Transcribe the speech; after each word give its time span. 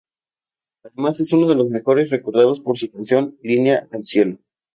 Además 0.83 1.19
es 1.19 1.31
uno 1.31 1.47
de 1.47 1.53
los 1.53 1.67
mejores 1.67 2.09
recordados 2.09 2.59
por 2.59 2.75
su 2.75 2.89
canción 2.89 3.37
"Línea 3.43 3.87
al 3.91 4.03
cielo". 4.03 4.39